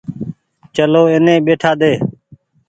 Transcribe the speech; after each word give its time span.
چلو 0.75 1.01
ايني 1.11 1.35
ٻيٺآ 1.45 1.71
ۮي۔ 1.79 1.93